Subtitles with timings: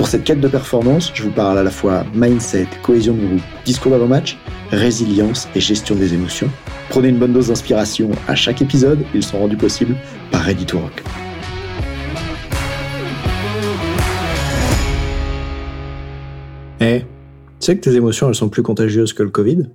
[0.00, 3.42] Pour cette quête de performance, je vous parle à la fois mindset, cohésion de groupe,
[3.66, 4.38] discours d'avant-match,
[4.70, 6.48] résilience et gestion des émotions.
[6.88, 9.94] Prenez une bonne dose d'inspiration à chaque épisode, ils sont rendus possibles
[10.30, 11.02] par Ready to Rock.
[16.80, 17.06] Eh, tu
[17.58, 19.68] sais que tes émotions, elles sont plus contagieuses que le Covid?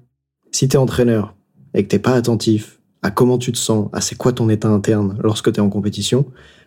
[0.51, 1.35] Si t'es entraîneur
[1.75, 4.69] et que t'es pas attentif à comment tu te sens, à c'est quoi ton état
[4.69, 6.25] interne lorsque t'es en compétition,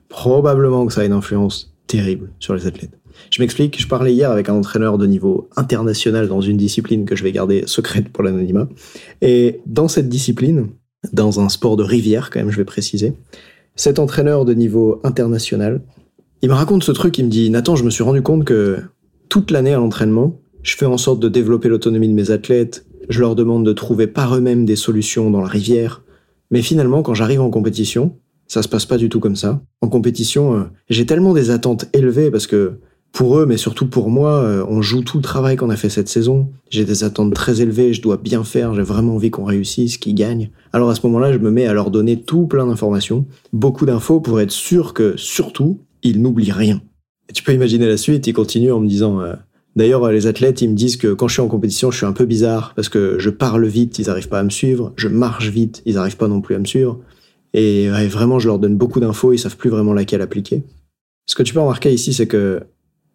[0.09, 2.97] probablement que ça a une influence terrible sur les athlètes.
[3.31, 7.17] Je m'explique, je parlais hier avec un entraîneur de niveau international dans une discipline que
[7.17, 8.69] je vais garder secrète pour l'anonymat.
[9.23, 10.69] Et dans cette discipline,
[11.13, 13.15] dans un sport de rivière quand même, je vais préciser,
[13.77, 15.81] cet entraîneur de niveau international,
[16.43, 18.79] il me raconte ce truc, il me dit, Nathan, je me suis rendu compte que
[19.29, 23.21] toute l'année à l'entraînement, je fais en sorte de développer l'autonomie de mes athlètes, je
[23.21, 26.03] leur demande de trouver par eux-mêmes des solutions dans la rivière,
[26.51, 28.17] mais finalement, quand j'arrive en compétition,
[28.47, 29.61] ça se passe pas du tout comme ça.
[29.83, 32.79] En compétition, euh, j'ai tellement des attentes élevées parce que
[33.13, 35.89] pour eux, mais surtout pour moi, euh, on joue tout le travail qu'on a fait
[35.89, 36.51] cette saison.
[36.71, 40.15] J'ai des attentes très élevées, je dois bien faire, j'ai vraiment envie qu'on réussisse, qu'ils
[40.15, 40.51] gagnent.
[40.73, 44.21] Alors à ce moment-là, je me mets à leur donner tout plein d'informations, beaucoup d'infos
[44.21, 46.81] pour être sûr que, surtout, ils n'oublient rien.
[47.29, 49.21] Et tu peux imaginer la suite, il continue en me disant...
[49.21, 49.35] Euh,
[49.75, 52.13] d'ailleurs, les athlètes, ils me disent que quand je suis en compétition, je suis un
[52.13, 54.93] peu bizarre parce que je parle vite, ils n'arrivent pas à me suivre.
[54.97, 57.01] Je marche vite, ils n'arrivent pas non plus à me suivre.
[57.55, 60.65] Et vraiment, je leur donne beaucoup d'infos, ils savent plus vraiment laquelle appliquer.
[61.27, 62.63] Ce que tu peux remarquer ici, c'est que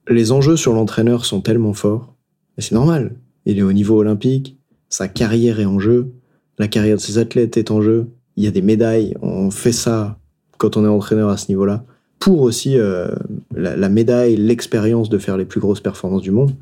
[0.07, 2.13] les enjeux sur l'entraîneur sont tellement forts,
[2.57, 3.15] et c'est normal.
[3.45, 4.57] Il est au niveau olympique,
[4.89, 6.11] sa carrière est en jeu,
[6.59, 9.71] la carrière de ses athlètes est en jeu, il y a des médailles, on fait
[9.71, 10.17] ça
[10.57, 11.83] quand on est entraîneur à ce niveau-là,
[12.19, 13.09] pour aussi euh,
[13.53, 16.55] la, la, médaille, l'expérience de faire les plus grosses performances du monde.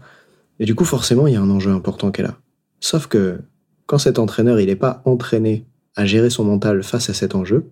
[0.59, 2.39] Et du coup, forcément, il y a un enjeu important qu'elle a.
[2.79, 3.39] Sauf que
[3.85, 7.65] quand cet entraîneur, il n'est pas entraîné à gérer son mental face à cet enjeu,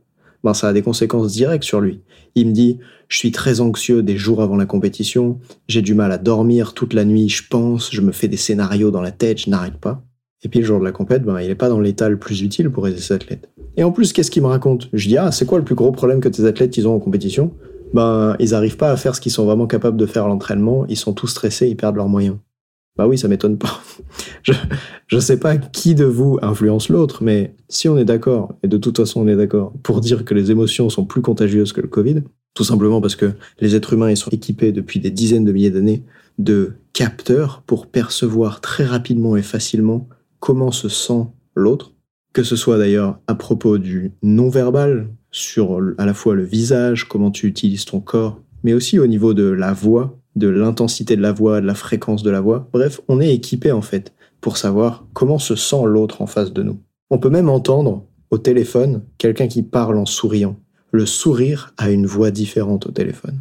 [0.44, 2.02] ben ça a des conséquences directes sur lui.
[2.36, 6.12] Il me dit, je suis très anxieux des jours avant la compétition, j'ai du mal
[6.12, 9.40] à dormir toute la nuit, je pense, je me fais des scénarios dans la tête,
[9.40, 10.04] je n'arrête pas.
[10.44, 12.42] Et puis le jour de la compète, ben, il n'est pas dans l'état le plus
[12.42, 13.50] utile pour aider ses athlètes.
[13.76, 14.90] Et en plus, qu'est-ce qu'il me raconte?
[14.94, 17.00] Je dis, ah, c'est quoi le plus gros problème que tes athlètes ils ont en
[17.00, 17.54] compétition?
[17.94, 20.86] Ben, ils n'arrivent pas à faire ce qu'ils sont vraiment capables de faire à l'entraînement,
[20.88, 22.38] ils sont tous stressés, ils perdent leurs moyens.
[23.00, 23.82] Bah oui, ça m'étonne pas.
[24.44, 24.52] je,
[25.08, 28.76] je sais pas qui de vous influence l'autre, mais si on est d'accord, et de
[28.76, 31.88] toute façon on est d'accord, pour dire que les émotions sont plus contagieuses que le
[31.88, 32.24] Covid,
[32.56, 36.04] tout simplement parce que les êtres humains sont équipés depuis des dizaines de milliers d'années
[36.40, 40.10] de capteurs pour percevoir très rapidement et facilement
[40.42, 41.24] comment se sent
[41.56, 41.94] l'autre,
[42.34, 47.32] que ce soit d'ailleurs à propos du non-verbal, sur à la fois le visage, comment
[47.32, 51.32] tu utilises ton corps, mais aussi au niveau de la voix, de l'intensité de la
[51.32, 52.70] voix, de la fréquence de la voix.
[52.74, 56.64] Bref, on est équipé en fait pour savoir comment se sent l'autre en face de
[56.64, 56.80] nous.
[57.10, 60.56] On peut même entendre au téléphone quelqu'un qui parle en souriant.
[60.92, 63.40] Le sourire a une voix différente au téléphone.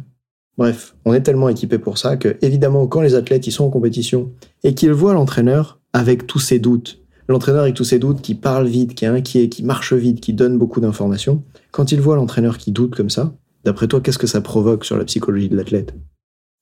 [0.57, 3.69] Bref, on est tellement équipé pour ça que, évidemment, quand les athlètes ils sont en
[3.69, 4.31] compétition
[4.63, 8.67] et qu'ils voient l'entraîneur avec tous ses doutes, l'entraîneur avec tous ses doutes, qui parle
[8.67, 12.57] vite, qui est inquiet, qui marche vite, qui donne beaucoup d'informations, quand ils voient l'entraîneur
[12.57, 13.33] qui doute comme ça,
[13.63, 15.93] d'après toi, qu'est-ce que ça provoque sur la psychologie de l'athlète?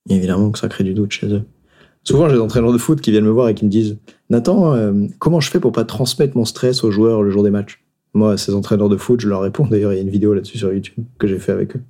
[0.08, 1.42] Évidemment que ça crée du doute chez eux.
[2.04, 3.98] Souvent, j'ai des entraîneurs de foot qui viennent me voir et qui me disent
[4.30, 7.50] Nathan, euh, comment je fais pour pas transmettre mon stress aux joueurs le jour des
[7.50, 7.84] matchs?
[8.14, 9.66] Moi, ces entraîneurs de foot, je leur réponds.
[9.66, 11.82] D'ailleurs, il y a une vidéo là-dessus sur YouTube que j'ai fait avec eux.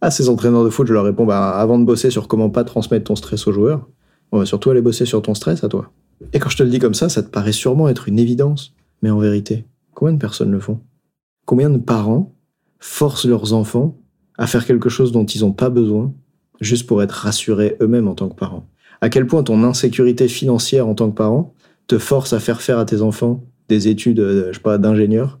[0.00, 2.64] À ces entraîneurs de foot, je leur réponds bah, avant de bosser sur comment pas
[2.64, 3.86] transmettre ton stress aux joueurs,
[4.32, 5.92] on va surtout aller bosser sur ton stress à toi.
[6.32, 8.74] Et quand je te le dis comme ça, ça te paraît sûrement être une évidence.
[9.02, 10.80] Mais en vérité, combien de personnes le font?
[11.44, 12.34] Combien de parents
[12.78, 13.98] forcent leurs enfants
[14.38, 16.12] à faire quelque chose dont ils n'ont pas besoin
[16.60, 18.66] juste pour être rassurés eux-mêmes en tant que parents.
[19.00, 21.54] À quel point ton insécurité financière en tant que parent
[21.86, 25.38] te force à faire faire à tes enfants des études, euh, je pas, d'ingénieur,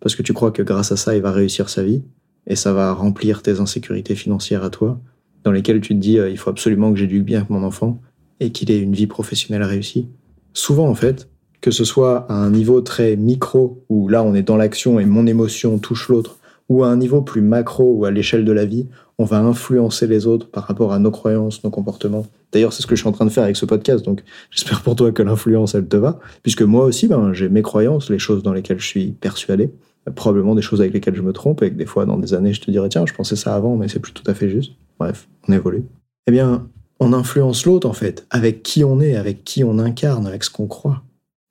[0.00, 2.02] parce que tu crois que grâce à ça, il va réussir sa vie,
[2.46, 5.00] et ça va remplir tes insécurités financières à toi,
[5.44, 8.00] dans lesquelles tu te dis, euh, il faut absolument que j'éduque bien mon enfant,
[8.40, 10.08] et qu'il ait une vie professionnelle réussie.
[10.52, 11.28] Souvent, en fait,
[11.60, 15.04] que ce soit à un niveau très micro, où là on est dans l'action et
[15.04, 18.64] mon émotion touche l'autre, ou à un niveau plus macro ou à l'échelle de la
[18.64, 18.86] vie,
[19.20, 22.24] on va influencer les autres par rapport à nos croyances, nos comportements.
[22.52, 24.80] D'ailleurs, c'est ce que je suis en train de faire avec ce podcast, donc j'espère
[24.80, 28.18] pour toi que l'influence, elle te va, puisque moi aussi, ben, j'ai mes croyances, les
[28.18, 29.70] choses dans lesquelles je suis persuadé,
[30.14, 32.54] probablement des choses avec lesquelles je me trompe, et que des fois, dans des années,
[32.54, 34.72] je te dirais, tiens, je pensais ça avant, mais c'est plus tout à fait juste.
[34.98, 35.84] Bref, on évolue.
[36.26, 36.66] Eh bien,
[36.98, 40.50] on influence l'autre en fait, avec qui on est, avec qui on incarne, avec ce
[40.50, 41.02] qu'on croit.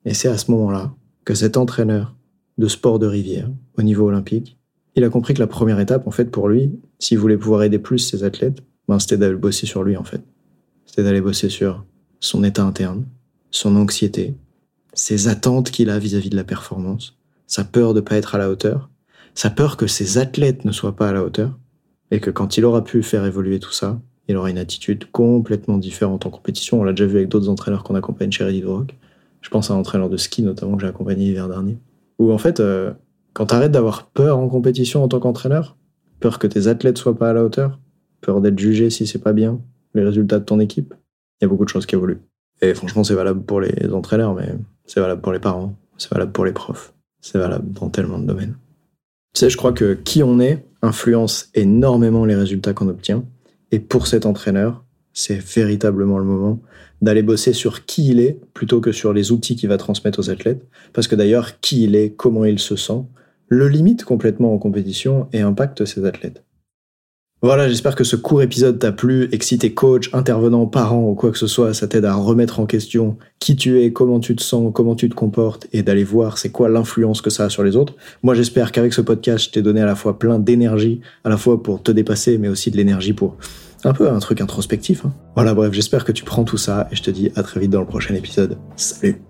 [0.04, 0.92] Et c'est à ce moment-là
[1.24, 2.16] que cet entraîneur
[2.58, 4.59] de sport de rivière au niveau olympique,
[4.96, 7.78] il a compris que la première étape en fait pour lui, s'il voulait pouvoir aider
[7.78, 8.58] plus ses athlètes,
[8.88, 10.22] ben, c'était d'aller bosser sur lui en fait.
[10.86, 11.84] C'était d'aller bosser sur
[12.18, 13.06] son état interne,
[13.50, 14.34] son anxiété,
[14.92, 17.16] ses attentes qu'il a vis-à-vis de la performance,
[17.46, 18.90] sa peur de pas être à la hauteur,
[19.34, 21.58] sa peur que ses athlètes ne soient pas à la hauteur,
[22.10, 25.78] et que quand il aura pu faire évoluer tout ça, il aura une attitude complètement
[25.78, 26.80] différente en compétition.
[26.80, 28.94] On l'a déjà vu avec d'autres entraîneurs qu'on accompagne chez Ready Rock.
[29.40, 31.78] Je pense à un entraîneur de ski notamment que j'ai accompagné l'hiver dernier.
[32.18, 32.92] Où en fait, euh,
[33.32, 35.76] quand tu arrêtes d'avoir peur en compétition en tant qu'entraîneur,
[36.20, 37.80] peur que tes athlètes soient pas à la hauteur,
[38.20, 39.60] peur d'être jugé si c'est pas bien,
[39.94, 40.94] les résultats de ton équipe,
[41.40, 42.20] il y a beaucoup de choses qui évoluent.
[42.62, 44.54] Et franchement, c'est valable pour les entraîneurs, mais
[44.84, 48.26] c'est valable pour les parents, c'est valable pour les profs, c'est valable dans tellement de
[48.26, 48.56] domaines.
[49.34, 53.24] Tu sais, je crois que qui on est influence énormément les résultats qu'on obtient.
[53.70, 56.60] Et pour cet entraîneur, c'est véritablement le moment
[57.02, 60.30] d'aller bosser sur qui il est plutôt que sur les outils qu'il va transmettre aux
[60.30, 60.66] athlètes.
[60.92, 63.04] Parce que d'ailleurs, qui il est, comment il se sent,
[63.50, 66.44] le limite complètement en compétition et impacte ses athlètes.
[67.42, 71.08] Voilà, j'espère que ce court épisode t'a plu et que si t'es coach, intervenant, parent
[71.08, 74.20] ou quoi que ce soit, ça t'aide à remettre en question qui tu es, comment
[74.20, 77.44] tu te sens, comment tu te comportes et d'aller voir c'est quoi l'influence que ça
[77.44, 77.94] a sur les autres.
[78.22, 81.38] Moi, j'espère qu'avec ce podcast, je t'ai donné à la fois plein d'énergie, à la
[81.38, 83.38] fois pour te dépasser, mais aussi de l'énergie pour
[83.84, 85.06] un peu un truc introspectif.
[85.06, 85.14] Hein.
[85.34, 87.70] Voilà, bref, j'espère que tu prends tout ça et je te dis à très vite
[87.70, 88.58] dans le prochain épisode.
[88.76, 89.29] Salut